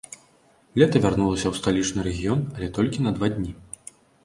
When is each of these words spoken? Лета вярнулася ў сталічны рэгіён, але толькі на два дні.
Лета 0.81 1.01
вярнулася 1.03 1.47
ў 1.51 1.59
сталічны 1.59 2.07
рэгіён, 2.09 2.41
але 2.57 2.73
толькі 2.81 2.99
на 3.07 3.11
два 3.21 3.33
дні. 3.39 3.51